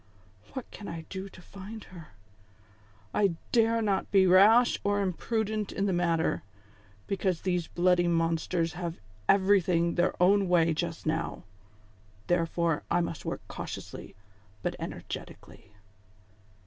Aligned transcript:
"What 0.53 0.71
can 0.71 0.87
I 0.87 1.01
do 1.11 1.29
to 1.29 1.43
find 1.43 1.83
her? 1.83 2.13
I 3.13 3.35
dare 3.51 3.83
not 3.83 4.09
be 4.09 4.25
rash 4.25 4.79
or 4.83 4.99
im 4.99 5.13
prudent 5.13 5.71
in 5.71 5.85
the 5.85 5.93
matter, 5.93 6.41
because 7.05 7.41
these 7.41 7.67
bloody 7.67 8.07
monsters 8.07 8.73
have 8.73 8.97
everything 9.29 9.93
their 9.93 10.15
own 10.19 10.49
way 10.49 10.73
just 10.73 11.05
now; 11.05 11.43
therefore, 12.25 12.81
I 12.89 13.01
must 13.01 13.25
work 13.25 13.41
cautiously, 13.47 14.15
but 14.63 14.75
energetically." 14.79 15.71